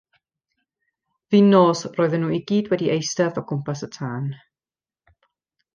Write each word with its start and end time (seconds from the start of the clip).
Fin 1.33 1.45
nos 1.55 1.83
roedden 1.97 2.25
nhw 2.25 2.33
i 2.37 2.41
gyd 2.53 2.71
wedi 2.73 2.91
eistedd 2.95 3.41
o 3.43 3.47
gwmpas 3.53 3.87
y 3.89 3.91
tân. 3.99 4.29